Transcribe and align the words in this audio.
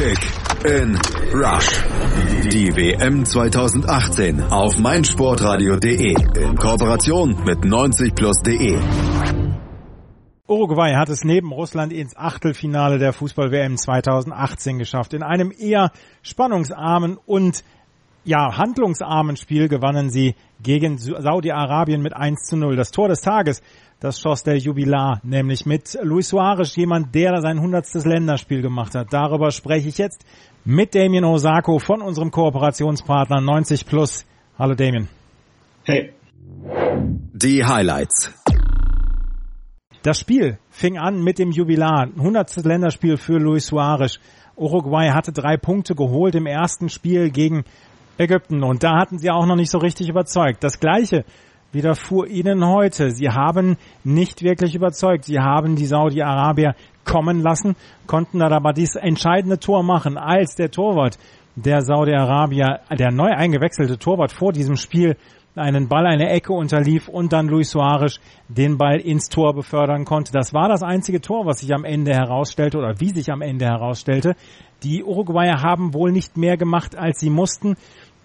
Kick 0.00 0.64
in 0.64 0.96
Rush. 1.34 1.84
Die 2.50 2.74
WM 2.74 3.22
2018 3.22 4.44
auf 4.44 4.78
meinsportradio.de 4.78 6.14
in 6.42 6.56
Kooperation 6.56 7.36
mit 7.44 7.58
90plus.de. 7.58 8.78
Uruguay 10.48 10.94
hat 10.94 11.10
es 11.10 11.22
neben 11.22 11.52
Russland 11.52 11.92
ins 11.92 12.16
Achtelfinale 12.16 12.96
der 12.96 13.12
Fußball-WM 13.12 13.76
2018 13.76 14.78
geschafft. 14.78 15.12
In 15.12 15.22
einem 15.22 15.52
eher 15.52 15.92
spannungsarmen 16.22 17.18
und 17.26 17.62
ja, 18.24 18.56
handlungsarmen 18.56 19.36
Spiel 19.36 19.68
gewannen 19.68 20.10
sie 20.10 20.34
gegen 20.62 20.98
Saudi-Arabien 20.98 22.02
mit 22.02 22.14
1 22.14 22.42
zu 22.42 22.56
0. 22.56 22.76
Das 22.76 22.90
Tor 22.90 23.08
des 23.08 23.20
Tages 23.20 23.62
das 24.00 24.18
schoss 24.18 24.42
der 24.42 24.56
Jubilar, 24.56 25.20
nämlich 25.22 25.66
mit 25.66 25.98
Luis 26.02 26.30
Suarez, 26.30 26.74
jemand, 26.74 27.14
der 27.14 27.42
sein 27.42 27.60
hundertstes 27.60 28.06
Länderspiel 28.06 28.62
gemacht 28.62 28.94
hat. 28.94 29.12
Darüber 29.12 29.50
spreche 29.50 29.88
ich 29.88 29.98
jetzt 29.98 30.24
mit 30.64 30.94
Damien 30.94 31.24
Osako 31.24 31.78
von 31.78 32.00
unserem 32.00 32.30
Kooperationspartner 32.30 33.42
90 33.42 33.84
Plus. 33.84 34.24
Hallo 34.58 34.74
Damien. 34.74 35.08
Hey. 35.84 36.14
Die 37.34 37.62
Highlights. 37.62 38.32
Das 40.02 40.18
Spiel 40.18 40.58
fing 40.70 40.96
an 40.96 41.22
mit 41.22 41.38
dem 41.38 41.50
Jubilar, 41.50 42.08
hundertstes 42.16 42.64
Länderspiel 42.64 43.18
für 43.18 43.38
Luis 43.38 43.66
Suarez. 43.66 44.18
Uruguay 44.56 45.10
hatte 45.10 45.30
drei 45.30 45.58
Punkte 45.58 45.94
geholt 45.94 46.34
im 46.34 46.46
ersten 46.46 46.88
Spiel 46.88 47.30
gegen 47.30 47.64
Ägypten 48.20 48.62
und 48.62 48.82
da 48.84 48.98
hatten 48.98 49.18
sie 49.18 49.30
auch 49.30 49.46
noch 49.46 49.56
nicht 49.56 49.70
so 49.70 49.78
richtig 49.78 50.08
überzeugt. 50.08 50.62
Das 50.62 50.78
gleiche 50.78 51.24
widerfuhr 51.72 52.26
ihnen 52.26 52.66
heute. 52.66 53.10
Sie 53.10 53.28
haben 53.28 53.76
nicht 54.04 54.42
wirklich 54.42 54.74
überzeugt. 54.74 55.24
Sie 55.24 55.38
haben 55.38 55.76
die 55.76 55.86
Saudi-Arabier 55.86 56.74
kommen 57.04 57.40
lassen, 57.40 57.76
konnten 58.06 58.40
dann 58.40 58.52
aber 58.52 58.72
dieses 58.72 58.96
entscheidende 58.96 59.58
Tor 59.58 59.82
machen, 59.82 60.18
als 60.18 60.54
der 60.54 60.70
Torwart 60.70 61.18
der 61.56 61.80
Saudi-Arabier, 61.82 62.80
der 62.96 63.10
neu 63.10 63.30
eingewechselte 63.30 63.98
Torwart 63.98 64.32
vor 64.32 64.52
diesem 64.52 64.76
Spiel 64.76 65.16
einen 65.56 65.88
Ball 65.88 66.06
eine 66.06 66.30
Ecke 66.30 66.52
unterlief 66.52 67.08
und 67.08 67.32
dann 67.32 67.48
Luis 67.48 67.70
Suarez 67.70 68.20
den 68.48 68.78
Ball 68.78 69.00
ins 69.00 69.28
Tor 69.28 69.52
befördern 69.54 70.04
konnte. 70.04 70.32
Das 70.32 70.54
war 70.54 70.68
das 70.68 70.82
einzige 70.82 71.20
Tor, 71.20 71.44
was 71.44 71.60
sich 71.60 71.74
am 71.74 71.84
Ende 71.84 72.12
herausstellte 72.12 72.78
oder 72.78 73.00
wie 73.00 73.10
sich 73.10 73.30
am 73.30 73.42
Ende 73.42 73.66
herausstellte. 73.66 74.36
Die 74.82 75.02
Uruguayer 75.02 75.60
haben 75.60 75.92
wohl 75.92 76.12
nicht 76.12 76.36
mehr 76.36 76.56
gemacht, 76.56 76.96
als 76.96 77.20
sie 77.20 77.30
mussten. 77.30 77.76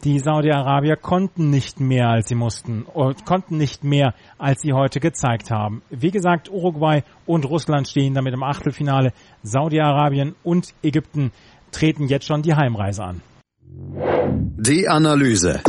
Die 0.06 0.20
Saudi-Arabier 0.20 0.98
konnten 0.98 1.50
nicht 1.50 1.80
mehr, 1.80 2.10
als 2.10 2.28
sie 2.28 2.36
mussten, 2.36 2.86
konnten 3.26 3.58
nicht 3.58 3.84
mehr, 3.84 4.14
als 4.38 4.62
sie 4.62 4.72
heute 4.72 5.00
gezeigt 5.00 5.50
haben. 5.50 5.82
Wie 5.90 6.12
gesagt, 6.12 6.48
Uruguay 6.48 7.02
und 7.26 7.44
Russland 7.44 7.88
stehen 7.88 8.14
damit 8.14 8.36
im 8.36 8.44
Achtelfinale. 8.44 9.14
Saudi-Arabien 9.42 10.36
und 10.44 10.76
Ägypten 10.84 11.32
treten 11.72 12.06
jetzt 12.08 12.28
schon 12.28 12.44
die 12.44 12.54
Heimreise 12.54 13.04
an. 13.04 13.22
Die 13.64 14.88
Analyse. 14.88 15.62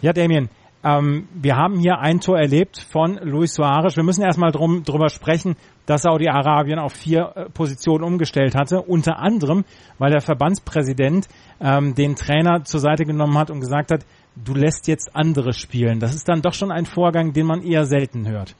Ja, 0.00 0.12
Damien, 0.12 0.48
ähm, 0.82 1.28
wir 1.34 1.56
haben 1.56 1.78
hier 1.78 1.98
ein 1.98 2.20
Tor 2.20 2.38
erlebt 2.38 2.86
von 2.90 3.18
Luis 3.22 3.54
Suarez. 3.54 3.96
Wir 3.96 4.02
müssen 4.02 4.22
erstmal 4.22 4.50
drum, 4.50 4.82
drüber 4.82 5.10
sprechen, 5.10 5.56
dass 5.84 6.02
Saudi-Arabien 6.02 6.78
auf 6.78 6.94
vier 6.94 7.32
äh, 7.34 7.44
Positionen 7.50 8.04
umgestellt 8.04 8.54
hatte. 8.54 8.80
Unter 8.80 9.18
anderem, 9.18 9.64
weil 9.98 10.10
der 10.10 10.22
Verbandspräsident 10.22 11.28
ähm, 11.60 11.94
den 11.94 12.16
Trainer 12.16 12.64
zur 12.64 12.80
Seite 12.80 13.04
genommen 13.04 13.36
hat 13.36 13.50
und 13.50 13.60
gesagt 13.60 13.90
hat, 13.90 14.06
du 14.42 14.54
lässt 14.54 14.88
jetzt 14.88 15.14
andere 15.14 15.52
spielen. 15.52 16.00
Das 16.00 16.14
ist 16.14 16.28
dann 16.28 16.40
doch 16.40 16.54
schon 16.54 16.72
ein 16.72 16.86
Vorgang, 16.86 17.34
den 17.34 17.46
man 17.46 17.62
eher 17.62 17.84
selten 17.84 18.26
hört. 18.26 18.54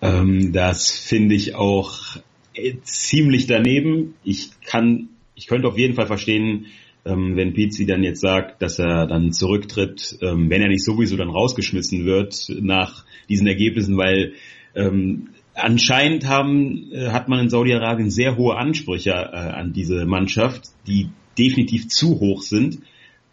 Ähm, 0.00 0.52
das 0.52 0.90
finde 0.90 1.36
ich 1.36 1.54
auch 1.54 2.16
äh, 2.54 2.74
ziemlich 2.82 3.46
daneben. 3.46 4.14
Ich 4.24 4.60
kann, 4.62 5.10
ich 5.36 5.46
könnte 5.46 5.68
auf 5.68 5.78
jeden 5.78 5.94
Fall 5.94 6.06
verstehen, 6.06 6.66
ähm, 7.08 7.36
wenn 7.36 7.54
Pizzi 7.54 7.86
dann 7.86 8.02
jetzt 8.02 8.20
sagt, 8.20 8.60
dass 8.60 8.78
er 8.78 9.06
dann 9.06 9.32
zurücktritt, 9.32 10.18
ähm, 10.20 10.50
wenn 10.50 10.62
er 10.62 10.68
nicht 10.68 10.84
sowieso 10.84 11.16
dann 11.16 11.30
rausgeschmissen 11.30 12.04
wird 12.04 12.48
nach 12.60 13.04
diesen 13.28 13.46
Ergebnissen, 13.46 13.96
weil 13.96 14.34
ähm, 14.74 15.30
anscheinend 15.54 16.26
haben, 16.28 16.92
äh, 16.92 17.08
hat 17.08 17.28
man 17.28 17.40
in 17.40 17.48
Saudi-Arabien 17.48 18.10
sehr 18.10 18.36
hohe 18.36 18.56
Ansprüche 18.56 19.10
äh, 19.10 19.36
an 19.36 19.72
diese 19.72 20.04
Mannschaft, 20.04 20.68
die 20.86 21.08
definitiv 21.38 21.88
zu 21.88 22.20
hoch 22.20 22.42
sind, 22.42 22.80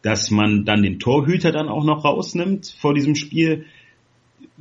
dass 0.01 0.31
man 0.31 0.65
dann 0.65 0.83
den 0.83 0.99
Torhüter 0.99 1.51
dann 1.51 1.67
auch 1.67 1.83
noch 1.83 2.05
rausnimmt 2.05 2.75
vor 2.79 2.93
diesem 2.93 3.15
Spiel, 3.15 3.65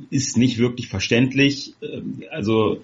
ist 0.09 0.37
nicht 0.37 0.57
wirklich 0.57 0.87
verständlich. 0.87 1.73
Ähm, 1.81 2.23
also 2.31 2.81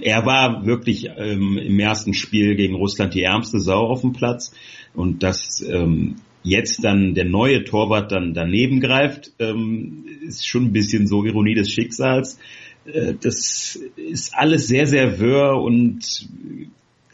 er 0.00 0.26
war 0.26 0.66
wirklich 0.66 1.08
ähm, 1.16 1.58
im 1.58 1.78
ersten 1.78 2.14
Spiel 2.14 2.56
gegen 2.56 2.74
Russland 2.74 3.14
die 3.14 3.22
ärmste 3.22 3.60
Sau 3.60 3.86
auf 3.86 4.02
dem 4.02 4.12
Platz 4.12 4.52
und 4.94 5.22
dass 5.22 5.62
ähm, 5.62 6.16
jetzt 6.42 6.84
dann 6.84 7.14
der 7.14 7.24
neue 7.24 7.64
Torwart 7.64 8.12
dann 8.12 8.32
daneben 8.32 8.80
greift, 8.80 9.32
ähm, 9.38 10.04
ist 10.26 10.46
schon 10.46 10.66
ein 10.66 10.72
bisschen 10.72 11.06
so 11.06 11.24
Ironie 11.24 11.54
des 11.54 11.70
Schicksals. 11.70 12.38
Äh, 12.86 13.14
das 13.20 13.78
ist 13.96 14.34
alles 14.34 14.68
sehr, 14.68 14.86
sehr 14.86 15.18
wirr 15.18 15.60
und 15.60 16.28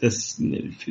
das, 0.03 0.39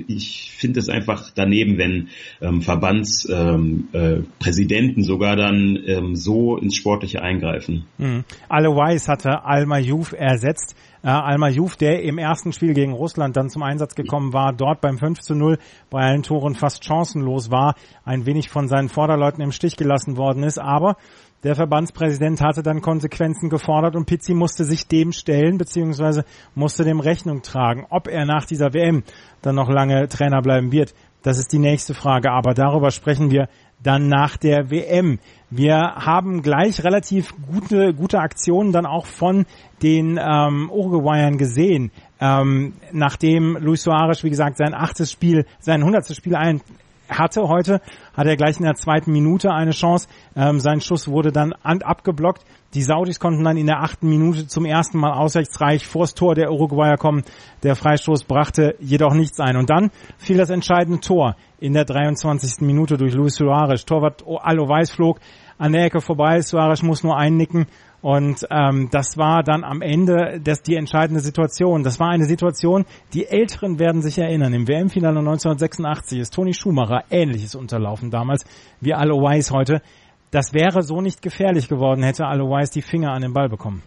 ich 0.09 0.53
finde 0.57 0.81
es 0.81 0.89
einfach 0.89 1.31
daneben, 1.35 1.77
wenn 1.77 2.09
ähm, 2.41 2.63
Verbandspräsidenten 2.63 4.97
ähm, 4.97 5.03
äh, 5.03 5.05
sogar 5.05 5.37
dann 5.37 5.79
ähm, 5.87 6.17
so 6.17 6.57
ins 6.57 6.77
Sportliche 6.77 7.21
eingreifen. 7.21 7.85
Mhm. 7.99 8.25
Alois 8.49 9.09
hatte 9.09 9.45
Alma 9.45 9.77
Juf 9.79 10.13
ersetzt. 10.13 10.75
Äh, 11.05 11.09
Alma 11.09 11.49
Juf, 11.49 11.77
der 11.77 12.03
im 12.03 12.17
ersten 12.17 12.53
Spiel 12.53 12.75
gegen 12.75 12.93
Russland 12.93 13.37
dann 13.37 13.51
zum 13.51 13.63
Einsatz 13.63 13.95
gekommen 13.95 14.33
war, 14.33 14.55
dort 14.55 14.81
beim 14.81 14.99
5 14.99 15.21
zu 15.21 15.35
0 15.35 15.59
bei 15.91 16.01
allen 16.01 16.23
Toren 16.23 16.55
fast 16.55 16.85
chancenlos 16.85 17.51
war, 17.51 17.75
ein 18.05 18.25
wenig 18.25 18.49
von 18.49 18.69
seinen 18.69 18.89
Vorderleuten 18.89 19.43
im 19.43 19.53
Stich 19.53 19.77
gelassen 19.77 20.17
worden 20.17 20.43
ist, 20.43 20.59
aber 20.59 20.97
der 21.45 21.57
Verbandspräsident 21.57 22.41
hatte 22.41 22.63
dann 22.63 22.83
Konsequenzen 22.83 23.51
gefordert 23.51 23.97
und 23.97 24.07
Pizzi 24.07 24.33
musste 24.33 24.65
sich 24.65 24.87
dem 24.87 25.13
stellen, 25.13 25.59
beziehungsweise 25.59 26.25
musste 26.55 26.85
dem 26.85 27.01
Rechnung 27.01 27.43
tragen. 27.43 27.87
Ob 27.91 28.07
er 28.07 28.25
nach 28.25 28.45
dieser 28.45 28.73
WM 28.75 29.03
dann 29.43 29.57
noch 29.57 29.69
lange 29.69 30.09
Trainer 30.09 30.41
bleiben 30.41 30.71
wird, 30.71 30.95
das 31.23 31.39
ist 31.39 31.53
die 31.53 31.59
nächste 31.59 31.95
Frage. 31.95 32.31
Aber 32.31 32.55
darüber 32.55 32.91
sprechen 32.91 33.31
wir 33.31 33.49
dann 33.83 34.09
nach 34.09 34.37
der 34.37 34.71
WM. 34.71 35.19
Wir 35.51 35.79
haben 35.97 36.43
gleich 36.43 36.85
relativ 36.85 37.35
gute, 37.51 37.93
gute 37.93 38.21
Aktionen 38.21 38.73
dann 38.73 38.87
auch 38.87 39.07
von 39.07 39.45
den 39.83 40.21
ähm, 40.23 40.71
Uruguayern 40.71 41.39
gesehen. 41.39 41.91
Ähm, 42.21 42.75
nachdem 42.93 43.57
Luis 43.57 43.83
Suarez, 43.83 44.23
wie 44.23 44.31
gesagt, 44.31 44.59
sein 44.59 44.75
achtes 44.75 45.11
Spiel, 45.11 45.45
sein 45.59 45.83
hundertstes 45.83 46.17
Spiel 46.17 46.37
ein, 46.37 46.61
hatte 47.09 47.43
heute, 47.49 47.81
hat 48.15 48.27
er 48.27 48.37
gleich 48.37 48.59
in 48.59 48.65
der 48.65 48.75
zweiten 48.75 49.13
Minute 49.13 49.51
eine 49.51 49.73
Chance. 49.73 50.09
Ähm, 50.37 50.61
sein 50.61 50.81
Schuss 50.81 51.09
wurde 51.09 51.33
dann 51.33 51.53
abgeblockt. 51.53 52.45
Die 52.75 52.83
Saudis 52.83 53.21
konnten 53.21 53.45
dann 53.45 53.57
in 53.57 53.67
der 53.67 53.83
achten 53.83 54.09
Minute 54.09 54.47
zum 54.47 54.65
ersten 54.65 54.99
Mal 54.99 55.13
auswärtsreich 55.13 55.87
vors 55.87 56.15
Tor 56.15 56.35
der 56.35 56.51
Uruguayer 56.51 56.97
kommen. 56.97 57.23
Der 57.63 57.77
Freistoß 57.77 58.25
brachte 58.25 58.77
jedoch 58.81 59.15
nichts 59.15 59.41
ein. 59.41 59.57
Und 59.57 59.71
dann 59.71 59.91
fiel 60.19 60.39
das 60.39 60.51
entscheidende 60.51 61.01
Tor 61.01 61.37
in 61.59 61.75
der 61.75 61.85
23. 61.85 62.61
Minute 62.61 62.97
durch 62.97 63.15
Luis 63.15 63.35
Suarez. 63.35 63.85
Torwart 63.85 64.25
Alo 64.27 64.69
Weiß 64.69 64.91
flog 64.91 65.21
an 65.59 65.73
der 65.73 65.85
Ecke 65.85 66.01
vorbei. 66.01 66.41
Suarez 66.41 66.83
muss 66.83 67.05
nur 67.05 67.17
einnicken 67.17 67.67
und 68.03 68.45
ähm, 68.51 68.89
das 68.91 69.17
war 69.17 69.45
dann 69.45 69.63
am 69.63 69.81
Ende 69.81 70.41
das, 70.43 70.63
die 70.63 70.75
entscheidende 70.75 71.21
Situation. 71.21 71.85
Das 71.85 72.01
war 72.01 72.11
eine 72.11 72.25
Situation, 72.25 72.85
die 73.15 73.27
Älteren 73.27 73.79
werden 73.79 74.03
sich 74.03 74.19
erinnern. 74.19 74.53
Im 74.53 74.67
WM-Finale 74.67 75.21
1986 75.21 76.19
ist 76.19 76.35
Toni 76.35 76.53
Schumacher 76.53 77.05
ähnliches 77.11 77.55
unterlaufen 77.55 78.02
damals 78.11 78.45
wie 78.81 78.95
Alois 78.95 79.51
heute. 79.51 79.83
Das 80.31 80.55
wäre 80.55 80.83
so 80.83 81.01
nicht 81.01 81.23
gefährlich 81.23 81.69
geworden, 81.69 82.03
hätte 82.03 82.27
Alois 82.27 82.71
die 82.73 82.83
Finger 82.83 83.13
an 83.13 83.23
den 83.23 83.33
Ball 83.33 83.49
bekommen. 83.49 83.83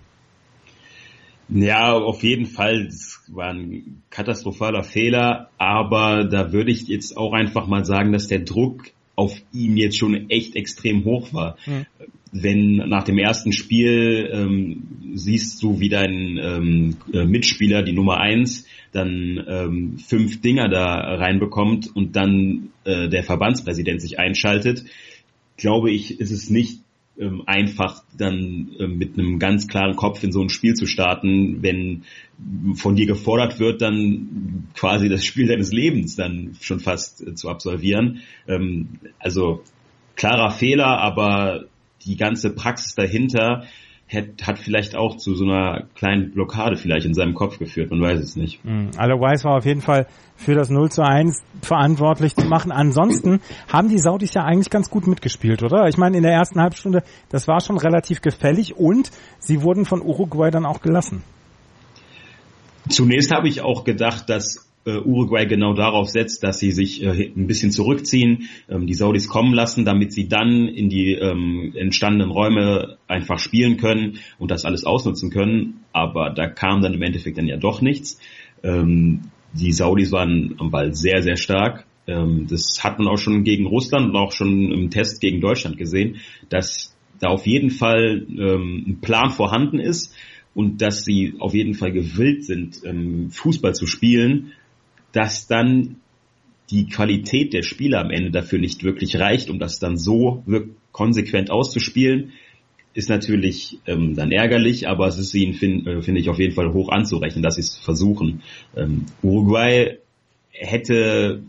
Ja, 1.49 1.93
auf 1.93 2.23
jeden 2.23 2.45
Fall. 2.45 2.85
Das 2.85 3.21
war 3.27 3.49
ein 3.49 4.01
katastrophaler 4.09 4.83
Fehler, 4.83 5.49
aber 5.57 6.25
da 6.25 6.51
würde 6.51 6.71
ich 6.71 6.87
jetzt 6.87 7.17
auch 7.17 7.33
einfach 7.33 7.67
mal 7.67 7.85
sagen, 7.85 8.11
dass 8.11 8.27
der 8.27 8.39
Druck 8.39 8.91
auf 9.15 9.37
ihm 9.53 9.77
jetzt 9.77 9.97
schon 9.97 10.29
echt 10.29 10.55
extrem 10.55 11.05
hoch 11.05 11.33
war. 11.33 11.57
Mhm 11.65 11.85
wenn 12.31 12.77
nach 12.77 13.03
dem 13.03 13.17
ersten 13.17 13.51
Spiel 13.51 14.29
ähm, 14.31 14.83
siehst 15.13 15.61
du, 15.63 15.79
wie 15.79 15.89
dein 15.89 16.37
ähm, 16.37 16.97
äh, 17.13 17.25
Mitspieler, 17.25 17.83
die 17.83 17.93
Nummer 17.93 18.17
eins, 18.17 18.65
dann 18.91 19.43
ähm, 19.47 19.97
fünf 19.97 20.41
Dinger 20.41 20.67
da 20.69 21.15
reinbekommt 21.15 21.95
und 21.95 22.15
dann 22.15 22.69
äh, 22.83 23.07
der 23.09 23.23
Verbandspräsident 23.23 24.01
sich 24.01 24.19
einschaltet, 24.19 24.83
glaube 25.57 25.91
ich, 25.91 26.19
ist 26.19 26.31
es 26.31 26.49
nicht 26.49 26.79
ähm, 27.17 27.43
einfach 27.45 28.03
dann 28.17 28.71
äh, 28.77 28.87
mit 28.87 29.17
einem 29.17 29.39
ganz 29.39 29.67
klaren 29.67 29.95
Kopf 29.95 30.23
in 30.23 30.33
so 30.33 30.41
ein 30.41 30.49
Spiel 30.49 30.73
zu 30.73 30.85
starten, 30.85 31.63
wenn 31.63 32.03
von 32.75 32.95
dir 32.97 33.05
gefordert 33.05 33.59
wird, 33.59 33.81
dann 33.81 34.67
quasi 34.73 35.07
das 35.07 35.23
Spiel 35.23 35.47
deines 35.47 35.71
Lebens 35.71 36.17
dann 36.17 36.55
schon 36.59 36.81
fast 36.81 37.25
äh, 37.25 37.33
zu 37.33 37.49
absolvieren. 37.49 38.21
Ähm, 38.47 38.99
also 39.19 39.63
klarer 40.15 40.51
Fehler, 40.51 40.99
aber 40.99 41.65
die 42.03 42.17
ganze 42.17 42.53
Praxis 42.53 42.95
dahinter 42.95 43.65
hat, 44.07 44.45
hat 44.45 44.59
vielleicht 44.59 44.95
auch 44.95 45.17
zu 45.17 45.35
so 45.35 45.45
einer 45.45 45.85
kleinen 45.95 46.31
Blockade 46.31 46.77
vielleicht 46.77 47.05
in 47.05 47.13
seinem 47.13 47.33
Kopf 47.33 47.57
geführt, 47.57 47.89
man 47.89 48.01
weiß 48.01 48.19
es 48.19 48.35
nicht. 48.35 48.63
Mhm. 48.63 48.91
Weiss 48.95 49.43
war 49.43 49.57
auf 49.57 49.65
jeden 49.65 49.81
Fall 49.81 50.07
für 50.35 50.53
das 50.53 50.69
0 50.69 50.91
zu 50.91 51.01
1 51.03 51.41
verantwortlich 51.61 52.35
zu 52.35 52.45
machen. 52.45 52.71
Ansonsten 52.71 53.39
haben 53.71 53.89
die 53.89 53.97
Saudis 53.97 54.33
ja 54.33 54.43
eigentlich 54.43 54.69
ganz 54.69 54.89
gut 54.89 55.07
mitgespielt, 55.07 55.63
oder? 55.63 55.87
Ich 55.87 55.97
meine, 55.97 56.17
in 56.17 56.23
der 56.23 56.33
ersten 56.33 56.61
Halbstunde, 56.61 57.03
das 57.29 57.47
war 57.47 57.61
schon 57.61 57.77
relativ 57.77 58.21
gefällig 58.21 58.75
und 58.75 59.09
sie 59.39 59.63
wurden 59.63 59.85
von 59.85 60.01
Uruguay 60.01 60.51
dann 60.51 60.65
auch 60.65 60.81
gelassen. 60.81 61.23
Zunächst 62.89 63.31
habe 63.31 63.47
ich 63.47 63.61
auch 63.61 63.83
gedacht, 63.83 64.29
dass 64.29 64.69
Uruguay 64.85 65.45
genau 65.45 65.73
darauf 65.73 66.09
setzt, 66.09 66.43
dass 66.43 66.59
sie 66.59 66.71
sich 66.71 67.03
äh, 67.03 67.31
ein 67.35 67.47
bisschen 67.47 67.71
zurückziehen, 67.71 68.47
ähm, 68.69 68.85
die 68.85 68.93
Saudis 68.93 69.27
kommen 69.27 69.53
lassen, 69.53 69.83
damit 69.83 70.13
sie 70.13 70.27
dann 70.27 70.67
in 70.67 70.89
die 70.89 71.13
ähm, 71.13 71.73
entstandenen 71.75 72.29
Räume 72.29 72.97
einfach 73.07 73.39
spielen 73.39 73.77
können 73.77 74.19
und 74.37 74.51
das 74.51 74.63
alles 74.63 74.85
ausnutzen 74.85 75.31
können. 75.31 75.81
Aber 75.91 76.29
da 76.29 76.47
kam 76.47 76.81
dann 76.81 76.93
im 76.93 77.01
Endeffekt 77.01 77.37
dann 77.37 77.47
ja 77.47 77.57
doch 77.57 77.81
nichts. 77.81 78.19
Ähm, 78.63 79.21
die 79.53 79.71
Saudis 79.71 80.11
waren 80.11 80.53
am 80.59 80.69
Ball 80.69 80.93
sehr, 80.93 81.23
sehr 81.23 81.37
stark. 81.37 81.85
Das 82.05 82.83
hat 82.83 82.99
man 82.99 83.07
auch 83.07 83.17
schon 83.17 83.43
gegen 83.43 83.65
Russland 83.65 84.09
und 84.09 84.15
auch 84.15 84.31
schon 84.31 84.71
im 84.71 84.91
Test 84.91 85.21
gegen 85.21 85.41
Deutschland 85.41 85.77
gesehen, 85.77 86.17
dass 86.49 86.95
da 87.19 87.29
auf 87.29 87.47
jeden 87.47 87.71
Fall 87.71 88.27
ein 88.27 88.99
Plan 89.01 89.31
vorhanden 89.31 89.79
ist 89.79 90.13
und 90.53 90.81
dass 90.83 91.03
sie 91.03 91.35
auf 91.39 91.55
jeden 91.55 91.73
Fall 91.73 91.93
gewillt 91.93 92.43
sind, 92.43 92.81
Fußball 93.31 93.73
zu 93.73 93.87
spielen 93.87 94.51
dass 95.15 95.47
dann 95.47 95.97
die 96.69 96.87
Qualität 96.87 97.53
der 97.53 97.63
Spieler 97.63 97.99
am 97.99 98.11
Ende 98.11 98.31
dafür 98.31 98.59
nicht 98.59 98.83
wirklich 98.83 99.17
reicht, 99.17 99.49
um 99.49 99.59
das 99.59 99.79
dann 99.79 99.97
so 99.97 100.43
konsequent 100.91 101.51
auszuspielen, 101.51 102.33
ist 102.93 103.09
natürlich 103.09 103.79
ähm, 103.85 104.15
dann 104.15 104.31
ärgerlich, 104.31 104.87
aber 104.87 105.07
es 105.07 105.17
ist 105.17 105.33
ihnen, 105.35 105.53
finde 105.53 105.91
äh, 105.91 106.01
find 106.01 106.17
ich, 106.17 106.29
auf 106.29 106.39
jeden 106.39 106.53
Fall 106.53 106.73
hoch 106.73 106.89
anzurechnen, 106.89 107.43
dass 107.43 107.55
sie 107.55 107.61
es 107.61 107.77
versuchen. 107.77 108.41
Ähm, 108.75 109.05
Uruguay 109.21 109.99
hätte 110.51 111.43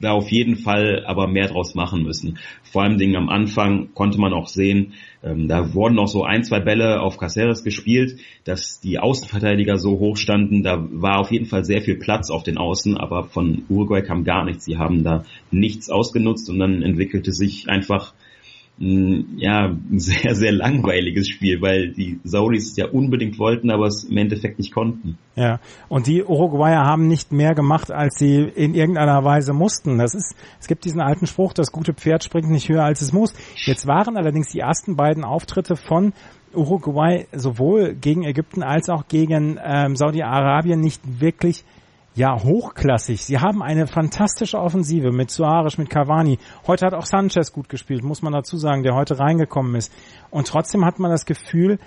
da 0.00 0.12
auf 0.12 0.30
jeden 0.30 0.56
Fall 0.56 1.04
aber 1.06 1.26
mehr 1.26 1.48
draus 1.48 1.74
machen 1.74 2.02
müssen. 2.02 2.38
Vor 2.62 2.82
allem 2.82 2.98
Dingen 2.98 3.16
am 3.16 3.28
Anfang 3.28 3.88
konnte 3.94 4.20
man 4.20 4.32
auch 4.32 4.46
sehen, 4.46 4.94
ähm, 5.22 5.48
da 5.48 5.74
wurden 5.74 5.96
noch 5.96 6.06
so 6.06 6.24
ein, 6.24 6.44
zwei 6.44 6.60
Bälle 6.60 7.00
auf 7.00 7.18
Caceres 7.18 7.64
gespielt, 7.64 8.20
dass 8.44 8.80
die 8.80 8.98
Außenverteidiger 8.98 9.76
so 9.76 9.98
hoch 9.98 10.16
standen. 10.16 10.62
Da 10.62 10.86
war 10.90 11.18
auf 11.18 11.32
jeden 11.32 11.46
Fall 11.46 11.64
sehr 11.64 11.82
viel 11.82 11.96
Platz 11.96 12.30
auf 12.30 12.44
den 12.44 12.58
Außen, 12.58 12.96
aber 12.96 13.24
von 13.24 13.64
Uruguay 13.68 14.02
kam 14.02 14.24
gar 14.24 14.44
nichts. 14.44 14.64
Sie 14.64 14.78
haben 14.78 15.02
da 15.02 15.24
nichts 15.50 15.90
ausgenutzt 15.90 16.48
und 16.50 16.58
dann 16.58 16.82
entwickelte 16.82 17.32
sich 17.32 17.68
einfach 17.68 18.14
ja, 18.80 19.66
ein 19.66 19.98
sehr, 19.98 20.34
sehr 20.36 20.52
langweiliges 20.52 21.28
Spiel, 21.28 21.60
weil 21.60 21.92
die 21.92 22.20
Saudis 22.22 22.70
es 22.70 22.76
ja 22.76 22.86
unbedingt 22.88 23.38
wollten, 23.38 23.70
aber 23.70 23.86
es 23.86 24.04
im 24.04 24.16
Endeffekt 24.16 24.58
nicht 24.58 24.72
konnten. 24.72 25.18
Ja, 25.34 25.58
und 25.88 26.06
die 26.06 26.22
Uruguayer 26.22 26.84
haben 26.84 27.08
nicht 27.08 27.32
mehr 27.32 27.54
gemacht, 27.54 27.90
als 27.90 28.18
sie 28.18 28.36
in 28.36 28.74
irgendeiner 28.74 29.24
Weise 29.24 29.52
mussten. 29.52 29.98
Das 29.98 30.14
ist, 30.14 30.36
es 30.60 30.68
gibt 30.68 30.84
diesen 30.84 31.00
alten 31.00 31.26
Spruch, 31.26 31.52
das 31.52 31.72
gute 31.72 31.92
Pferd 31.92 32.22
springt 32.22 32.50
nicht 32.50 32.68
höher 32.68 32.84
als 32.84 33.00
es 33.00 33.12
muss. 33.12 33.34
Jetzt 33.64 33.86
waren 33.88 34.16
allerdings 34.16 34.50
die 34.50 34.60
ersten 34.60 34.94
beiden 34.94 35.24
Auftritte 35.24 35.74
von 35.74 36.12
Uruguay 36.54 37.26
sowohl 37.32 37.94
gegen 37.94 38.24
Ägypten 38.24 38.62
als 38.62 38.88
auch 38.88 39.08
gegen 39.08 39.58
ähm, 39.62 39.96
Saudi-Arabien 39.96 40.80
nicht 40.80 41.02
wirklich 41.20 41.64
ja, 42.18 42.42
hochklassig. 42.42 43.24
Sie 43.24 43.38
haben 43.38 43.62
eine 43.62 43.86
fantastische 43.86 44.58
Offensive 44.58 45.12
mit 45.12 45.30
Suarez, 45.30 45.78
mit 45.78 45.88
Cavani. 45.88 46.38
Heute 46.66 46.84
hat 46.84 46.92
auch 46.92 47.06
Sanchez 47.06 47.52
gut 47.52 47.68
gespielt, 47.68 48.02
muss 48.02 48.22
man 48.22 48.32
dazu 48.32 48.56
sagen, 48.56 48.82
der 48.82 48.96
heute 48.96 49.20
reingekommen 49.20 49.76
ist. 49.76 49.94
Und 50.30 50.48
trotzdem 50.48 50.84
hat 50.84 50.98
man 50.98 51.12
das 51.12 51.26
Gefühl, 51.26 51.78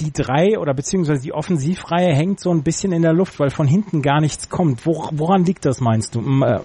die 0.00 0.12
drei 0.12 0.58
oder 0.58 0.74
beziehungsweise 0.74 1.22
die 1.22 1.32
Offensivreihe 1.32 2.12
hängt 2.12 2.40
so 2.40 2.50
ein 2.50 2.64
bisschen 2.64 2.90
in 2.90 3.02
der 3.02 3.12
Luft, 3.12 3.38
weil 3.38 3.50
von 3.50 3.68
hinten 3.68 4.02
gar 4.02 4.20
nichts 4.20 4.48
kommt. 4.50 4.84
Wor 4.84 5.10
woran 5.12 5.44
liegt 5.44 5.64
das, 5.64 5.80
meinst 5.80 6.16
du? 6.16 6.20
Äh, 6.44 6.60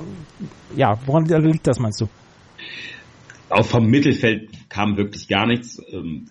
ja, 0.75 0.97
woran 1.05 1.25
liegt 1.25 1.67
das, 1.67 1.77
meinst 1.77 2.01
du? 2.01 2.09
Auch 3.49 3.65
vom 3.65 3.85
Mittelfeld 3.85 4.49
kam 4.69 4.97
wirklich 4.97 5.27
gar 5.27 5.45
nichts. 5.45 5.79
Ähm, 5.93 6.29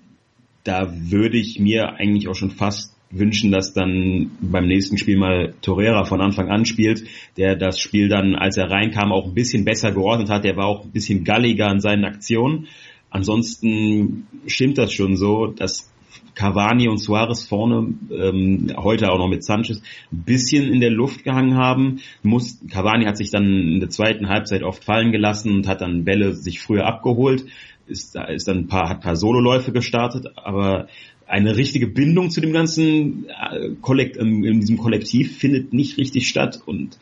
da 0.64 0.92
würde 0.92 1.38
ich 1.38 1.60
mir 1.60 1.94
eigentlich 1.94 2.26
auch 2.26 2.34
schon 2.34 2.50
fast 2.50 2.89
wünschen, 3.10 3.50
dass 3.50 3.72
dann 3.72 4.30
beim 4.40 4.66
nächsten 4.66 4.96
Spiel 4.96 5.18
mal 5.18 5.54
Torreira 5.62 6.04
von 6.04 6.20
Anfang 6.20 6.48
an 6.48 6.64
spielt, 6.64 7.04
der 7.36 7.56
das 7.56 7.78
Spiel 7.78 8.08
dann, 8.08 8.34
als 8.34 8.56
er 8.56 8.70
reinkam, 8.70 9.12
auch 9.12 9.26
ein 9.26 9.34
bisschen 9.34 9.64
besser 9.64 9.92
geordnet 9.92 10.30
hat. 10.30 10.44
Der 10.44 10.56
war 10.56 10.66
auch 10.66 10.84
ein 10.84 10.92
bisschen 10.92 11.24
galliger 11.24 11.70
in 11.70 11.80
seinen 11.80 12.04
Aktionen. 12.04 12.68
Ansonsten 13.10 14.26
stimmt 14.46 14.78
das 14.78 14.92
schon 14.92 15.16
so, 15.16 15.46
dass 15.46 15.90
Cavani 16.34 16.88
und 16.88 16.98
Suarez 16.98 17.46
vorne, 17.46 17.94
ähm, 18.10 18.72
heute 18.76 19.10
auch 19.10 19.18
noch 19.18 19.28
mit 19.28 19.44
Sanchez, 19.44 19.82
ein 20.12 20.22
bisschen 20.24 20.72
in 20.72 20.80
der 20.80 20.90
Luft 20.90 21.24
gehangen 21.24 21.56
haben. 21.56 22.00
Muss, 22.22 22.60
Cavani 22.70 23.04
hat 23.04 23.16
sich 23.16 23.30
dann 23.30 23.44
in 23.44 23.80
der 23.80 23.90
zweiten 23.90 24.28
Halbzeit 24.28 24.62
oft 24.62 24.84
fallen 24.84 25.12
gelassen 25.12 25.54
und 25.54 25.68
hat 25.68 25.80
dann 25.80 26.04
Bälle 26.04 26.34
sich 26.34 26.60
früher 26.60 26.86
abgeholt. 26.86 27.46
Ist, 27.86 28.16
ist 28.16 28.46
dann 28.46 28.58
ein 28.58 28.66
paar, 28.68 28.88
hat 28.88 28.98
ein 28.98 29.02
paar 29.02 29.16
Sololäufe 29.16 29.72
gestartet, 29.72 30.28
aber 30.36 30.86
eine 31.30 31.56
richtige 31.56 31.86
Bindung 31.86 32.30
zu 32.30 32.40
dem 32.40 32.52
ganzen 32.52 33.26
äh, 33.28 33.70
Kollekt, 33.80 34.16
in 34.16 34.60
diesem 34.60 34.78
Kollektiv 34.78 35.38
findet 35.38 35.72
nicht 35.72 35.96
richtig 35.96 36.26
statt 36.28 36.60
und 36.66 36.98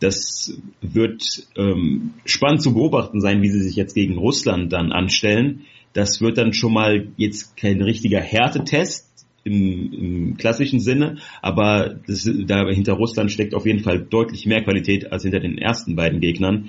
das 0.00 0.58
wird 0.82 1.46
ähm, 1.56 2.12
spannend 2.24 2.62
zu 2.62 2.74
beobachten 2.74 3.20
sein, 3.20 3.42
wie 3.42 3.48
sie 3.48 3.60
sich 3.60 3.76
jetzt 3.76 3.94
gegen 3.94 4.18
Russland 4.18 4.72
dann 4.72 4.92
anstellen. 4.92 5.62
Das 5.92 6.20
wird 6.20 6.38
dann 6.38 6.52
schon 6.52 6.72
mal 6.72 7.08
jetzt 7.16 7.56
kein 7.56 7.82
richtiger 7.82 8.20
Härtetest 8.20 9.26
im, 9.44 9.92
im 9.92 10.36
klassischen 10.36 10.80
Sinne, 10.80 11.18
aber 11.42 11.98
das, 12.06 12.30
da 12.46 12.68
hinter 12.68 12.94
Russland 12.94 13.30
steckt 13.30 13.54
auf 13.54 13.66
jeden 13.66 13.80
Fall 13.80 13.98
deutlich 13.98 14.46
mehr 14.46 14.62
Qualität 14.62 15.10
als 15.10 15.22
hinter 15.22 15.40
den 15.40 15.58
ersten 15.58 15.96
beiden 15.96 16.20
Gegnern. 16.20 16.68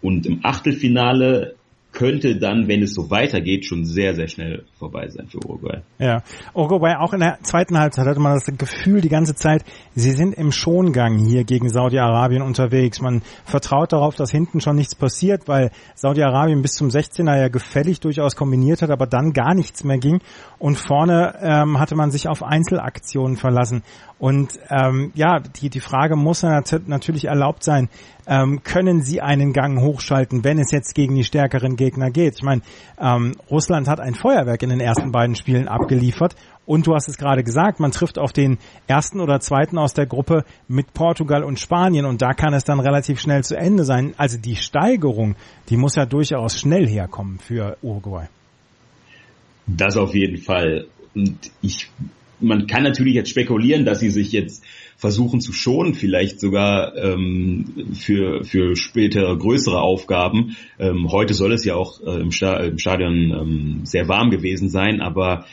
Und 0.00 0.26
im 0.26 0.40
Achtelfinale 0.44 1.56
könnte 1.96 2.36
dann, 2.36 2.68
wenn 2.68 2.82
es 2.82 2.92
so 2.92 3.10
weitergeht, 3.10 3.64
schon 3.64 3.86
sehr, 3.86 4.14
sehr 4.14 4.28
schnell 4.28 4.64
vorbei 4.78 5.08
sein 5.08 5.28
für 5.28 5.38
Uruguay. 5.38 5.80
Ja, 5.98 6.22
Uruguay 6.52 6.94
auch 6.98 7.14
in 7.14 7.20
der 7.20 7.38
zweiten 7.42 7.78
Halbzeit 7.78 8.06
hatte 8.06 8.20
man 8.20 8.34
das 8.34 8.44
Gefühl 8.58 9.00
die 9.00 9.08
ganze 9.08 9.34
Zeit, 9.34 9.64
sie 9.94 10.12
sind 10.12 10.34
im 10.34 10.52
Schongang 10.52 11.16
hier 11.16 11.44
gegen 11.44 11.70
Saudi-Arabien 11.70 12.42
unterwegs. 12.42 13.00
Man 13.00 13.22
vertraut 13.46 13.94
darauf, 13.94 14.14
dass 14.14 14.30
hinten 14.30 14.60
schon 14.60 14.76
nichts 14.76 14.94
passiert, 14.94 15.48
weil 15.48 15.70
Saudi-Arabien 15.94 16.60
bis 16.60 16.72
zum 16.72 16.88
16er 16.88 17.40
ja 17.40 17.48
gefällig 17.48 18.00
durchaus 18.00 18.36
kombiniert 18.36 18.82
hat, 18.82 18.90
aber 18.90 19.06
dann 19.06 19.32
gar 19.32 19.54
nichts 19.54 19.82
mehr 19.82 19.96
ging. 19.96 20.20
Und 20.58 20.76
vorne 20.76 21.34
ähm, 21.40 21.80
hatte 21.80 21.96
man 21.96 22.10
sich 22.10 22.28
auf 22.28 22.42
Einzelaktionen 22.42 23.38
verlassen. 23.38 23.82
Und 24.18 24.52
ähm, 24.70 25.12
ja, 25.14 25.40
die, 25.40 25.70
die 25.70 25.80
Frage 25.80 26.16
muss 26.16 26.42
natürlich 26.42 27.26
erlaubt 27.26 27.62
sein, 27.62 27.88
ähm, 28.26 28.62
können 28.64 29.02
sie 29.02 29.20
einen 29.20 29.52
Gang 29.52 29.80
hochschalten, 29.80 30.42
wenn 30.42 30.58
es 30.58 30.72
jetzt 30.72 30.94
gegen 30.94 31.14
die 31.14 31.24
stärkeren 31.24 31.76
Gegner 31.86 32.10
geht? 32.10 32.34
Ich 32.36 32.42
meine, 32.42 32.62
ähm, 33.00 33.32
Russland 33.50 33.88
hat 33.88 34.00
ein 34.00 34.14
Feuerwerk 34.14 34.62
in 34.62 34.70
den 34.70 34.80
ersten 34.80 35.12
beiden 35.12 35.36
Spielen 35.36 35.68
abgeliefert 35.68 36.34
und 36.66 36.86
du 36.86 36.94
hast 36.94 37.08
es 37.08 37.16
gerade 37.16 37.44
gesagt, 37.44 37.78
man 37.78 37.92
trifft 37.92 38.18
auf 38.18 38.32
den 38.32 38.58
ersten 38.88 39.20
oder 39.20 39.38
zweiten 39.40 39.78
aus 39.78 39.94
der 39.94 40.06
Gruppe 40.06 40.44
mit 40.66 40.92
Portugal 40.92 41.44
und 41.44 41.60
Spanien 41.60 42.04
und 42.04 42.22
da 42.22 42.34
kann 42.34 42.54
es 42.54 42.64
dann 42.64 42.80
relativ 42.80 43.20
schnell 43.20 43.44
zu 43.44 43.56
Ende 43.56 43.84
sein. 43.84 44.14
Also 44.16 44.36
die 44.38 44.56
Steigerung, 44.56 45.36
die 45.68 45.76
muss 45.76 45.94
ja 45.94 46.06
durchaus 46.06 46.58
schnell 46.58 46.88
herkommen 46.88 47.38
für 47.38 47.76
Uruguay. 47.82 48.26
Das 49.66 49.96
auf 49.96 50.14
jeden 50.14 50.38
Fall. 50.38 50.86
Und 51.14 51.50
ich 51.62 51.88
man 52.40 52.66
kann 52.66 52.82
natürlich 52.82 53.14
jetzt 53.14 53.30
spekulieren, 53.30 53.84
dass 53.84 54.00
sie 54.00 54.10
sich 54.10 54.32
jetzt 54.32 54.64
versuchen 54.96 55.40
zu 55.40 55.52
schonen, 55.52 55.94
vielleicht 55.94 56.40
sogar 56.40 56.96
ähm, 56.96 57.92
für, 57.94 58.44
für 58.44 58.76
spätere 58.76 59.36
größere 59.36 59.80
Aufgaben. 59.80 60.56
Ähm, 60.78 61.10
heute 61.10 61.34
soll 61.34 61.52
es 61.52 61.64
ja 61.64 61.74
auch 61.74 62.00
äh, 62.00 62.20
im, 62.20 62.32
Sta 62.32 62.56
im, 62.58 62.78
Stadion 62.78 63.30
ähm, 63.30 63.80
sehr 63.84 64.08
warm 64.08 64.30
gewesen 64.30 64.70
sein, 64.70 65.00
aber 65.00 65.44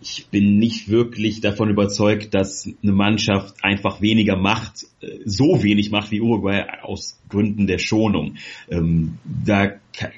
ich 0.00 0.28
bin 0.30 0.58
nicht 0.58 0.88
wirklich 0.88 1.40
davon 1.40 1.70
überzeugt, 1.70 2.34
dass 2.34 2.68
eine 2.82 2.92
Mannschaft 2.92 3.56
einfach 3.62 4.00
weniger 4.00 4.36
macht, 4.36 4.84
äh, 5.00 5.18
so 5.24 5.62
wenig 5.62 5.90
macht 5.90 6.10
wie 6.10 6.20
Uruguay 6.20 6.64
aus 6.82 7.20
Gründen 7.28 7.66
der 7.66 7.78
Schonung. 7.78 8.36
Ähm, 8.70 9.18
da 9.24 9.72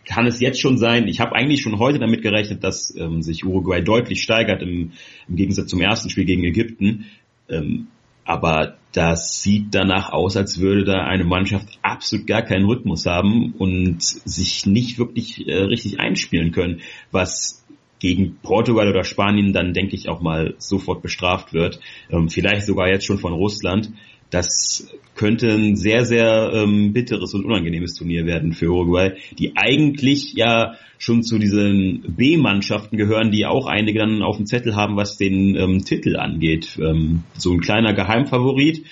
kann 0.04 0.26
es 0.26 0.40
jetzt 0.40 0.60
schon 0.60 0.76
sein, 0.76 1.08
ich 1.08 1.20
habe 1.20 1.34
eigentlich 1.34 1.62
schon 1.62 1.78
heute 1.78 1.98
damit 1.98 2.22
gerechnet, 2.22 2.62
dass 2.62 2.94
ähm, 2.96 3.22
sich 3.22 3.44
Uruguay 3.44 3.80
deutlich 3.80 4.22
steigert 4.22 4.62
im, 4.62 4.92
im, 5.28 5.36
Gegensatz 5.36 5.68
zum 5.68 5.80
ersten 5.80 6.10
Spiel 6.10 6.26
gegen 6.26 6.44
Ägypten. 6.44 7.06
Ähm, 7.48 7.88
aber 8.24 8.76
das 8.92 9.42
sieht 9.42 9.74
danach 9.74 10.10
aus, 10.10 10.36
als 10.36 10.60
würde 10.60 10.84
da 10.84 11.04
eine 11.04 11.24
Mannschaft 11.24 11.78
absolut 11.82 12.26
gar 12.26 12.42
keinen 12.42 12.66
Rhythmus 12.66 13.06
haben 13.06 13.54
und 13.58 14.02
sich 14.02 14.66
nicht 14.66 14.98
wirklich 14.98 15.46
äh, 15.48 15.62
richtig 15.62 15.98
einspielen 16.00 16.52
können, 16.52 16.80
was 17.10 17.64
gegen 18.00 18.38
Portugal 18.42 18.88
oder 18.88 19.04
Spanien 19.04 19.52
dann 19.52 19.72
denke 19.72 19.94
ich 19.94 20.08
auch 20.08 20.20
mal 20.20 20.54
sofort 20.58 21.02
bestraft 21.02 21.52
wird. 21.52 21.78
Ähm, 22.10 22.28
vielleicht 22.28 22.66
sogar 22.66 22.88
jetzt 22.88 23.06
schon 23.06 23.18
von 23.18 23.32
Russland. 23.32 23.92
das 24.30 24.88
könnte 25.14 25.50
ein 25.50 25.76
sehr, 25.76 26.04
sehr 26.04 26.50
ähm, 26.54 26.92
bitteres 26.92 27.34
und 27.34 27.44
unangenehmes 27.44 27.94
Turnier 27.94 28.26
werden 28.26 28.52
für 28.52 28.70
Uruguay, 28.70 29.12
die 29.38 29.56
eigentlich 29.56 30.32
ja 30.34 30.76
schon 30.98 31.22
zu 31.22 31.38
diesen 31.38 32.14
B-Mannschaften 32.16 32.96
gehören, 32.96 33.30
die 33.30 33.44
auch 33.44 33.66
einige 33.66 33.98
dann 33.98 34.22
auf 34.22 34.36
dem 34.36 34.46
Zettel 34.46 34.76
haben, 34.76 34.96
was 34.96 35.16
den 35.16 35.56
ähm, 35.56 35.84
Titel 35.84 36.16
angeht. 36.16 36.78
Ähm, 36.80 37.24
so 37.36 37.52
ein 37.52 37.60
kleiner 37.60 37.92
Geheimfavorit, 37.92 38.84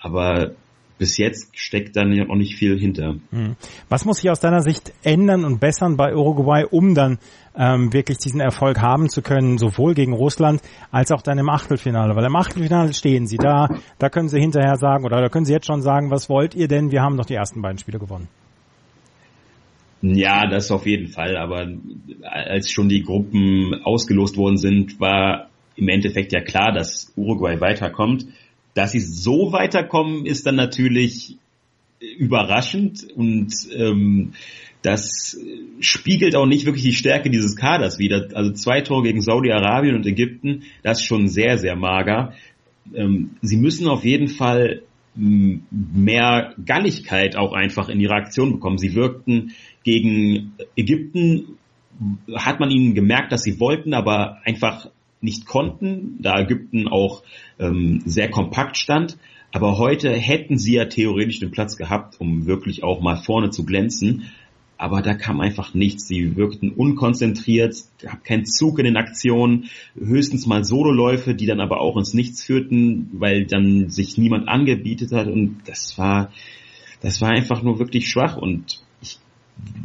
aber 0.00 0.54
bis 0.98 1.18
jetzt 1.18 1.56
steckt 1.58 1.96
da 1.96 2.04
noch 2.04 2.36
nicht 2.36 2.56
viel 2.56 2.78
hinter. 2.78 3.16
Hm. 3.30 3.56
Was 3.88 4.04
muss 4.04 4.18
sich 4.18 4.30
aus 4.30 4.40
deiner 4.40 4.62
Sicht 4.62 4.92
ändern 5.02 5.44
und 5.44 5.60
bessern 5.60 5.96
bei 5.96 6.14
Uruguay, 6.14 6.64
um 6.70 6.94
dann 6.94 7.18
ähm, 7.56 7.92
wirklich 7.92 8.18
diesen 8.18 8.40
Erfolg 8.40 8.80
haben 8.80 9.08
zu 9.08 9.22
können, 9.22 9.58
sowohl 9.58 9.94
gegen 9.94 10.12
Russland 10.12 10.62
als 10.90 11.12
auch 11.12 11.22
dann 11.22 11.38
im 11.38 11.48
Achtelfinale? 11.48 12.16
Weil 12.16 12.24
im 12.24 12.36
Achtelfinale 12.36 12.94
stehen 12.94 13.26
sie 13.26 13.36
da, 13.36 13.68
da 13.98 14.08
können 14.08 14.28
sie 14.28 14.40
hinterher 14.40 14.76
sagen 14.76 15.04
oder 15.04 15.20
da 15.20 15.28
können 15.28 15.44
sie 15.44 15.52
jetzt 15.52 15.66
schon 15.66 15.82
sagen, 15.82 16.10
was 16.10 16.28
wollt 16.28 16.54
ihr 16.54 16.68
denn? 16.68 16.90
Wir 16.92 17.02
haben 17.02 17.16
doch 17.16 17.26
die 17.26 17.34
ersten 17.34 17.62
beiden 17.62 17.78
Spiele 17.78 17.98
gewonnen. 17.98 18.28
Ja, 20.02 20.46
das 20.46 20.70
auf 20.70 20.86
jeden 20.86 21.08
Fall. 21.08 21.36
Aber 21.36 21.68
als 22.22 22.70
schon 22.70 22.88
die 22.88 23.02
Gruppen 23.02 23.74
ausgelost 23.82 24.36
worden 24.36 24.56
sind, 24.56 25.00
war 25.00 25.48
im 25.74 25.88
Endeffekt 25.88 26.32
ja 26.32 26.40
klar, 26.40 26.72
dass 26.72 27.12
Uruguay 27.16 27.60
weiterkommt. 27.60 28.26
Dass 28.76 28.92
sie 28.92 29.00
so 29.00 29.52
weiterkommen, 29.52 30.26
ist 30.26 30.46
dann 30.46 30.56
natürlich 30.56 31.38
überraschend 32.18 33.06
und 33.16 33.50
ähm, 33.74 34.32
das 34.82 35.40
spiegelt 35.80 36.36
auch 36.36 36.44
nicht 36.44 36.66
wirklich 36.66 36.84
die 36.84 36.94
Stärke 36.94 37.30
dieses 37.30 37.56
Kaders 37.56 37.98
wider. 37.98 38.28
Also 38.34 38.52
zwei 38.52 38.82
Tore 38.82 39.04
gegen 39.04 39.22
Saudi-Arabien 39.22 39.96
und 39.96 40.06
Ägypten, 40.06 40.64
das 40.82 41.00
ist 41.00 41.06
schon 41.06 41.26
sehr, 41.26 41.56
sehr 41.56 41.74
mager. 41.74 42.34
Ähm, 42.94 43.30
sie 43.40 43.56
müssen 43.56 43.88
auf 43.88 44.04
jeden 44.04 44.28
Fall 44.28 44.82
mehr 45.14 46.54
Galligkeit 46.62 47.34
auch 47.34 47.54
einfach 47.54 47.88
in 47.88 47.98
ihre 47.98 48.12
Aktion 48.12 48.52
bekommen. 48.52 48.76
Sie 48.76 48.94
wirkten 48.94 49.54
gegen 49.84 50.52
Ägypten, 50.76 51.56
hat 52.34 52.60
man 52.60 52.70
ihnen 52.70 52.94
gemerkt, 52.94 53.32
dass 53.32 53.42
sie 53.42 53.58
wollten, 53.58 53.94
aber 53.94 54.42
einfach 54.44 54.90
nicht 55.26 55.44
konnten, 55.44 56.16
da 56.20 56.40
Ägypten 56.40 56.88
auch 56.88 57.22
ähm, 57.58 58.00
sehr 58.06 58.30
kompakt 58.30 58.78
stand. 58.78 59.18
Aber 59.52 59.76
heute 59.78 60.12
hätten 60.12 60.56
sie 60.56 60.74
ja 60.74 60.86
theoretisch 60.86 61.40
den 61.40 61.50
Platz 61.50 61.76
gehabt, 61.76 62.20
um 62.20 62.46
wirklich 62.46 62.82
auch 62.82 63.00
mal 63.02 63.16
vorne 63.16 63.50
zu 63.50 63.66
glänzen. 63.66 64.30
Aber 64.78 65.02
da 65.02 65.14
kam 65.14 65.40
einfach 65.40 65.74
nichts. 65.74 66.06
Sie 66.06 66.36
wirkten 66.36 66.70
unkonzentriert, 66.70 67.74
gab 68.00 68.24
keinen 68.24 68.44
Zug 68.44 68.78
in 68.78 68.84
den 68.84 68.96
Aktionen, 68.96 69.70
höchstens 69.98 70.46
mal 70.46 70.64
Sololäufe, 70.64 71.34
die 71.34 71.46
dann 71.46 71.60
aber 71.60 71.80
auch 71.80 71.96
ins 71.96 72.14
Nichts 72.14 72.44
führten, 72.44 73.08
weil 73.12 73.46
dann 73.46 73.88
sich 73.88 74.18
niemand 74.18 74.48
angebietet 74.48 75.12
hat. 75.12 75.26
Und 75.26 75.62
das 75.66 75.96
war, 75.96 76.30
das 77.00 77.20
war 77.20 77.30
einfach 77.30 77.62
nur 77.62 77.78
wirklich 77.78 78.08
schwach. 78.08 78.36
Und 78.36 78.85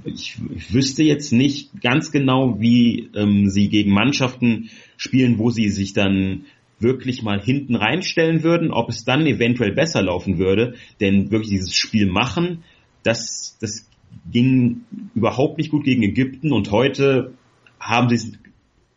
ich, 0.03 0.37
ich 0.55 0.73
wüsste 0.73 1.03
jetzt 1.03 1.31
nicht 1.31 1.81
ganz 1.81 2.11
genau, 2.11 2.59
wie 2.59 3.09
ähm, 3.15 3.49
sie 3.49 3.69
gegen 3.69 3.93
Mannschaften 3.93 4.69
spielen, 4.97 5.37
wo 5.37 5.49
sie 5.49 5.69
sich 5.69 5.93
dann 5.93 6.45
wirklich 6.79 7.21
mal 7.21 7.39
hinten 7.39 7.75
reinstellen 7.75 8.43
würden, 8.43 8.71
ob 8.71 8.89
es 8.89 9.05
dann 9.05 9.25
eventuell 9.27 9.71
besser 9.71 10.01
laufen 10.01 10.39
würde. 10.39 10.75
Denn 10.99 11.31
wirklich 11.31 11.51
dieses 11.51 11.75
Spiel 11.75 12.07
machen, 12.07 12.63
das, 13.03 13.57
das 13.61 13.87
ging 14.31 14.81
überhaupt 15.15 15.57
nicht 15.57 15.71
gut 15.71 15.83
gegen 15.83 16.03
Ägypten 16.03 16.51
und 16.51 16.71
heute 16.71 17.33
haben 17.79 18.09
sie 18.09 18.15
es 18.15 18.31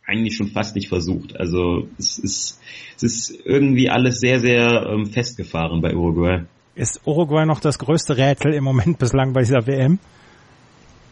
eigentlich 0.07 0.35
schon 0.35 0.47
fast 0.47 0.75
nicht 0.75 0.89
versucht. 0.89 1.39
Also 1.39 1.87
es 1.97 2.19
ist, 2.19 2.61
es 2.95 3.03
ist 3.03 3.45
irgendwie 3.45 3.89
alles 3.89 4.19
sehr, 4.19 4.39
sehr 4.39 4.87
ähm, 4.89 5.07
festgefahren 5.07 5.81
bei 5.81 5.95
Uruguay. 5.95 6.45
Ist 6.75 7.01
Uruguay 7.05 7.45
noch 7.45 7.59
das 7.59 7.79
größte 7.79 8.17
Rätsel 8.17 8.53
im 8.53 8.63
Moment 8.63 8.99
bislang 8.99 9.33
bei 9.33 9.41
dieser 9.41 9.65
WM? 9.65 9.99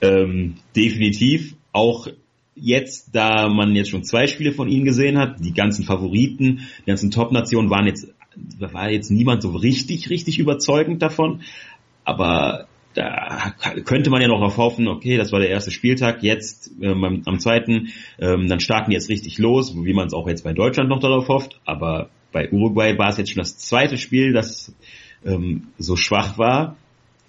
Ähm, 0.03 0.55
definitiv. 0.75 1.55
Auch 1.72 2.07
jetzt, 2.55 3.15
da 3.15 3.48
man 3.50 3.75
jetzt 3.75 3.89
schon 3.89 4.03
zwei 4.03 4.27
Spiele 4.27 4.51
von 4.51 4.67
ihnen 4.67 4.86
gesehen 4.86 5.17
hat, 5.17 5.43
die 5.43 5.53
ganzen 5.53 5.86
Favoriten, 5.86 6.67
die 6.81 6.86
ganzen 6.86 7.10
Top-Nationen 7.10 7.69
waren 7.69 7.88
jetzt, 7.88 8.13
da 8.60 8.74
war 8.74 8.91
jetzt 8.91 9.12
niemand 9.12 9.41
so 9.41 9.51
richtig, 9.51 10.10
richtig 10.10 10.39
überzeugend 10.39 11.01
davon. 11.01 11.41
Aber 12.03 12.67
da 12.93 13.53
könnte 13.86 14.10
man 14.10 14.22
ja 14.22 14.27
noch 14.27 14.39
darauf 14.39 14.57
hoffen, 14.57 14.88
okay, 14.88 15.17
das 15.17 15.31
war 15.31 15.39
der 15.39 15.50
erste 15.50 15.72
Spieltag, 15.72 16.22
jetzt 16.22 16.72
ähm, 16.81 17.24
am 17.25 17.39
zweiten, 17.39 17.89
ähm, 18.19 18.48
dann 18.48 18.60
starten 18.60 18.91
die 18.91 18.95
jetzt 18.95 19.10
richtig 19.10 19.39
los, 19.39 19.74
wie 19.75 19.93
man 19.93 20.07
es 20.07 20.13
auch 20.13 20.27
jetzt 20.27 20.43
bei 20.43 20.53
Deutschland 20.53 20.89
noch 20.89 21.00
darauf 21.00 21.27
hofft. 21.27 21.60
Aber 21.65 22.10
bei 22.31 22.51
Uruguay 22.51 22.98
war 22.98 23.10
es 23.10 23.17
jetzt 23.17 23.31
schon 23.31 23.41
das 23.41 23.57
zweite 23.57 23.98
Spiel, 23.98 24.33
das 24.33 24.75
ähm, 25.25 25.67
so 25.77 25.95
schwach 25.95 26.38
war. 26.38 26.75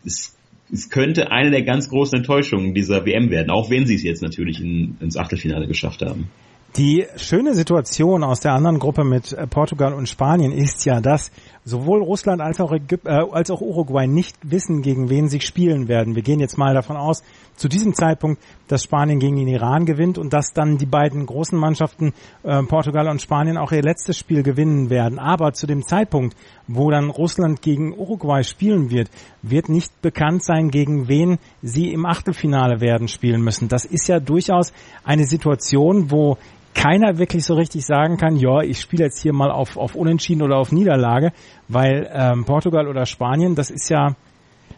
Es 0.04 0.34
es 0.73 0.90
könnte 0.90 1.30
eine 1.30 1.50
der 1.50 1.62
ganz 1.62 1.88
großen 1.88 2.18
Enttäuschungen 2.18 2.75
dieser 2.75 3.04
WM 3.04 3.30
werden, 3.30 3.50
auch 3.50 3.71
wenn 3.71 3.87
sie 3.87 3.94
es 3.94 4.02
jetzt 4.02 4.23
natürlich 4.23 4.61
in, 4.61 4.97
ins 5.00 5.16
Achtelfinale 5.16 5.66
geschafft 5.66 6.02
haben. 6.02 6.28
Die 6.76 7.07
schöne 7.14 7.54
Situation 7.54 8.25
aus 8.25 8.40
der 8.40 8.52
anderen 8.52 8.81
Gruppe 8.81 9.04
mit 9.04 9.33
äh, 9.33 9.47
Portugal 9.47 9.95
und 9.95 10.09
Spanien 10.09 10.50
ist 10.50 10.85
ja, 10.85 11.00
dass 11.00 11.31
sowohl 11.64 12.02
Russland 12.02 12.40
als 12.40 12.61
auch, 12.61 12.73
Ägyp 12.73 13.07
äh, 13.07 13.11
als 13.31 13.52
auch 13.52 13.61
Uruguay 13.61 14.09
nicht 14.09 14.37
wissen, 14.43 14.83
gegen 14.83 15.09
wen 15.09 15.28
sie 15.28 15.40
spielen 15.40 15.87
werden. 15.87 16.16
Wir 16.16 16.23
gehen 16.23 16.40
jetzt 16.40 16.59
mal 16.59 16.75
davon 16.75 16.97
aus, 16.97 17.23
zu 17.54 17.69
diesem 17.69 17.95
Zeitpunkt, 17.95 18.43
dass 18.66 18.83
Spanien 18.83 19.21
gegen 19.21 19.37
den 19.37 19.47
Iran 19.47 19.87
gewinnt 19.87 20.19
und 20.19 20.33
dass 20.33 20.52
dann 20.52 20.76
die 20.76 20.87
beiden 20.87 21.26
großen 21.26 21.57
Mannschaften 21.57 22.12
äh, 22.43 22.61
Portugal 22.64 23.07
und 23.07 23.23
Spanien 23.23 23.57
auch 23.57 23.71
ihr 23.71 23.83
letztes 23.83 24.19
Spiel 24.19 24.43
gewinnen 24.43 24.90
werden. 24.90 25.21
Aber 25.21 25.52
zu 25.52 25.69
dem 25.69 25.87
Zeitpunkt, 25.87 26.37
wo 26.66 26.90
dann 26.90 27.09
Russland 27.09 27.62
gegen 27.62 27.97
Uruguay 27.97 28.43
spielen 28.43 28.90
wird, 28.90 29.11
wird 29.43 29.69
nicht 29.69 30.02
bekannt 30.02 30.45
sein, 30.45 30.71
gegen 30.71 31.07
wen 31.07 31.38
sie 31.62 31.93
im 31.93 32.04
Achtelfinale 32.04 32.81
werden 32.81 33.07
spielen 33.07 33.43
müssen. 33.43 33.69
Das 33.69 33.85
ist 33.85 34.09
ja 34.09 34.19
durchaus 34.19 34.73
eine 35.04 35.25
Situation, 35.25 36.11
wo 36.11 36.37
keiner 36.75 37.19
wirklich 37.19 37.45
so 37.45 37.54
richtig 37.54 37.87
sagen 37.87 38.16
kann, 38.16 38.37
ja, 38.37 38.61
ich 38.61 38.81
spiele 38.81 39.04
jetzt 39.04 39.23
hier 39.23 39.33
mal 39.33 39.50
auf, 39.50 39.76
auf 39.76 39.95
Unentschieden 39.95 40.43
oder 40.43 40.59
auf 40.59 40.73
Niederlage, 40.73 41.33
weil 41.69 42.11
ähm, 42.12 42.45
Portugal 42.45 42.88
oder 42.88 43.07
Spanien, 43.07 43.54
das 43.54 43.71
ist 43.71 43.88
ja, 43.88 44.16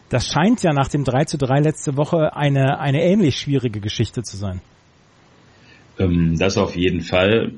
das 0.09 0.27
scheint 0.27 0.63
ja 0.63 0.73
nach 0.73 0.87
dem 0.87 1.03
3 1.03 1.25
zu 1.25 1.37
3 1.37 1.59
letzte 1.59 1.97
Woche 1.97 2.35
eine, 2.35 2.79
eine 2.79 3.03
ähnlich 3.03 3.37
schwierige 3.37 3.79
Geschichte 3.79 4.23
zu 4.23 4.37
sein. 4.37 4.61
Ähm, 5.99 6.37
das 6.37 6.57
auf 6.57 6.75
jeden 6.75 7.01
Fall. 7.01 7.53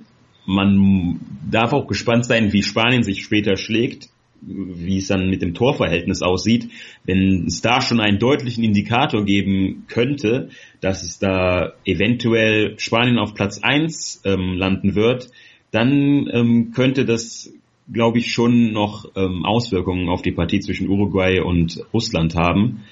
Man 0.45 1.19
darf 1.49 1.73
auch 1.73 1.85
gespannt 1.85 2.25
sein, 2.25 2.53
wie 2.53 2.63
Spanien 2.63 3.03
sich 3.03 3.23
später 3.23 3.55
schlägt 3.55 4.09
wie 4.41 4.97
es 4.97 5.07
dann 5.07 5.29
mit 5.29 5.41
dem 5.41 5.53
Torverhältnis 5.53 6.21
aussieht, 6.21 6.69
wenn 7.05 7.45
es 7.45 7.61
da 7.61 7.81
schon 7.81 7.99
einen 7.99 8.19
deutlichen 8.19 8.63
Indikator 8.63 9.23
geben 9.25 9.85
könnte, 9.87 10.49
dass 10.81 11.03
es 11.03 11.19
da 11.19 11.73
eventuell 11.85 12.79
Spanien 12.79 13.19
auf 13.19 13.33
Platz 13.33 13.59
eins 13.61 14.21
ähm, 14.25 14.53
landen 14.53 14.95
wird, 14.95 15.29
dann 15.71 16.29
ähm, 16.31 16.71
könnte 16.73 17.05
das, 17.05 17.53
glaube 17.91 18.19
ich, 18.19 18.31
schon 18.31 18.71
noch 18.71 19.05
ähm, 19.15 19.45
Auswirkungen 19.45 20.09
auf 20.09 20.21
die 20.21 20.31
Partie 20.31 20.59
zwischen 20.59 20.89
Uruguay 20.89 21.41
und 21.41 21.85
Russland 21.93 22.35
haben. 22.35 22.83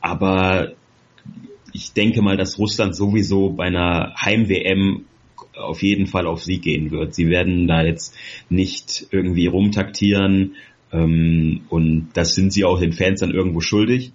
Aber 0.00 0.72
ich 1.72 1.92
denke 1.92 2.22
mal, 2.22 2.36
dass 2.36 2.58
Russland 2.58 2.96
sowieso 2.96 3.50
bei 3.50 3.64
einer 3.64 4.14
Heim-WM 4.20 5.04
auf 5.56 5.82
jeden 5.82 6.06
Fall 6.06 6.26
auf 6.26 6.42
Sieg 6.42 6.62
gehen 6.62 6.90
wird. 6.90 7.14
Sie 7.14 7.28
werden 7.28 7.66
da 7.66 7.82
jetzt 7.82 8.16
nicht 8.48 9.06
irgendwie 9.10 9.46
rumtaktieren 9.46 10.54
ähm, 10.92 11.62
und 11.68 12.10
das 12.14 12.34
sind 12.34 12.52
sie 12.52 12.64
auch 12.64 12.80
den 12.80 12.92
Fans 12.92 13.20
dann 13.20 13.30
irgendwo 13.30 13.60
schuldig. 13.60 14.12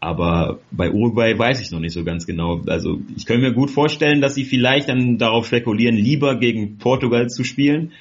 Aber 0.00 0.60
bei 0.70 0.92
Uruguay 0.92 1.36
weiß 1.36 1.60
ich 1.60 1.72
noch 1.72 1.80
nicht 1.80 1.92
so 1.92 2.04
ganz 2.04 2.24
genau. 2.24 2.60
Also 2.68 3.00
ich 3.16 3.26
könnte 3.26 3.48
mir 3.48 3.52
gut 3.52 3.70
vorstellen, 3.70 4.20
dass 4.20 4.34
sie 4.34 4.44
vielleicht 4.44 4.88
dann 4.88 5.18
darauf 5.18 5.46
spekulieren, 5.46 5.96
lieber 5.96 6.38
gegen 6.38 6.78
Portugal 6.78 7.28
zu 7.28 7.42
spielen. 7.42 7.92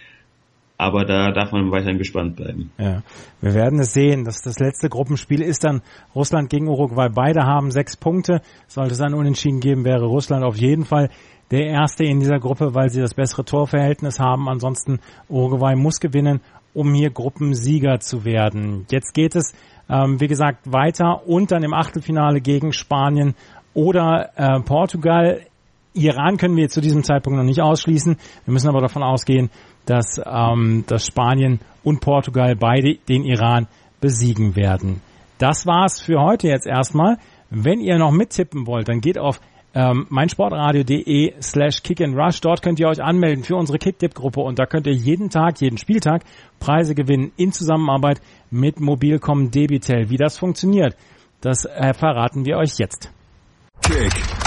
Aber 0.79 1.05
da 1.05 1.31
darf 1.31 1.51
man 1.51 1.71
weiterhin 1.71 1.97
gespannt 1.97 2.35
bleiben. 2.35 2.69
Ja, 2.77 3.01
wir 3.41 3.55
werden 3.55 3.79
es 3.79 3.93
sehen. 3.93 4.25
Das, 4.25 4.43
das 4.43 4.59
letzte 4.59 4.89
Gruppenspiel 4.89 5.41
ist 5.41 5.63
dann 5.63 5.81
Russland 6.13 6.51
gegen 6.51 6.67
Uruguay. 6.67 7.09
Beide 7.09 7.45
haben 7.45 7.71
sechs 7.71 7.97
Punkte. 7.97 8.41
Sollte 8.67 8.93
es 8.93 9.01
ein 9.01 9.15
Unentschieden 9.15 9.59
geben, 9.59 9.85
wäre 9.85 10.05
Russland 10.05 10.43
auf 10.45 10.55
jeden 10.55 10.85
Fall 10.85 11.09
der 11.51 11.67
Erste 11.67 12.03
in 12.03 12.19
dieser 12.19 12.39
Gruppe, 12.39 12.73
weil 12.75 12.89
sie 12.89 13.01
das 13.01 13.13
bessere 13.13 13.45
Torverhältnis 13.45 14.19
haben. 14.19 14.49
Ansonsten 14.49 14.99
Uruguay 15.29 15.75
muss 15.75 15.99
gewinnen, 15.99 16.41
um 16.73 16.93
hier 16.93 17.09
Gruppensieger 17.09 17.99
zu 17.99 18.25
werden. 18.25 18.85
Jetzt 18.91 19.13
geht 19.13 19.35
es, 19.35 19.53
ähm, 19.89 20.19
wie 20.19 20.27
gesagt, 20.27 20.71
weiter 20.71 21.27
und 21.27 21.51
dann 21.51 21.63
im 21.63 21.73
Achtelfinale 21.73 22.41
gegen 22.41 22.73
Spanien 22.73 23.35
oder 23.73 24.31
äh, 24.35 24.59
Portugal. 24.61 25.41
Iran 25.93 26.37
können 26.37 26.55
wir 26.55 26.69
zu 26.69 26.81
diesem 26.81 27.03
Zeitpunkt 27.03 27.37
noch 27.37 27.45
nicht 27.45 27.61
ausschließen. 27.61 28.17
Wir 28.45 28.53
müssen 28.53 28.69
aber 28.69 28.81
davon 28.81 29.01
ausgehen, 29.01 29.49
dass, 29.85 30.21
ähm, 30.23 30.83
dass 30.87 31.07
Spanien 31.07 31.59
und 31.83 32.01
Portugal 32.01 32.55
beide 32.55 32.95
den 33.09 33.23
Iran 33.23 33.67
besiegen 34.01 34.55
werden. 34.55 35.01
Das 35.39 35.65
war's 35.65 35.99
für 35.99 36.19
heute 36.19 36.47
jetzt 36.47 36.67
erstmal. 36.67 37.17
Wenn 37.49 37.79
ihr 37.79 37.97
noch 37.97 38.11
mittippen 38.11 38.67
wollt, 38.67 38.89
dann 38.89 39.01
geht 39.01 39.17
auf 39.17 39.39
ähm, 39.73 40.07
meinsportradio.de 40.09 41.33
slash 41.41 41.83
kick 41.83 42.01
and 42.01 42.15
rush. 42.15 42.41
Dort 42.41 42.61
könnt 42.61 42.79
ihr 42.79 42.87
euch 42.87 43.01
anmelden 43.01 43.43
für 43.43 43.55
unsere 43.55 43.77
Kicktipp-Gruppe 43.77 44.41
und 44.41 44.59
da 44.59 44.65
könnt 44.65 44.87
ihr 44.87 44.93
jeden 44.93 45.29
Tag, 45.29 45.61
jeden 45.61 45.77
Spieltag 45.77 46.23
Preise 46.59 46.95
gewinnen 46.95 47.31
in 47.37 47.51
Zusammenarbeit 47.51 48.21
mit 48.49 48.79
Mobilcom 48.79 49.51
Debitel. 49.51 50.09
Wie 50.09 50.17
das 50.17 50.37
funktioniert, 50.37 50.95
das 51.41 51.65
äh, 51.65 51.93
verraten 51.93 52.45
wir 52.45 52.57
euch 52.57 52.77
jetzt. 52.77 53.11
Kick 53.81 54.46